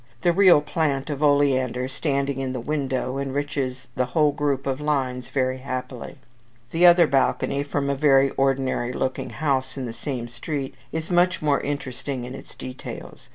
The 0.23 0.33
real 0.33 0.61
plant 0.61 1.11
of 1.11 1.21
oleander 1.21 1.87
standing 1.87 2.39
in 2.39 2.53
the 2.53 2.59
window 2.59 3.19
enriches 3.19 3.87
the 3.95 4.07
whole 4.17 4.31
group 4.31 4.65
of 4.65 4.81
lines 4.81 5.29
very 5.29 5.59
happily. 5.59 6.17
The 6.71 6.87
other 6.87 7.05
balcony, 7.05 7.61
from 7.61 7.87
a 7.87 7.93
very 7.93 8.31
ordinary 8.31 8.93
looking 8.93 9.29
house 9.29 9.77
in 9.77 9.85
the 9.85 9.93
same 9.93 10.27
street, 10.27 10.73
is 10.91 11.11
much 11.11 11.43
more 11.43 11.61
interesting 11.61 12.23
in 12.23 12.33
its 12.33 12.55
details. 12.55 13.29